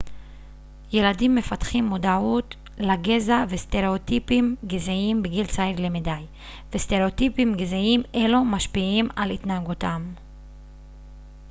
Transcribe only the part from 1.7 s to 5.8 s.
מודעות לגזע וסטראוטיפים גזעיים בגיל צעיר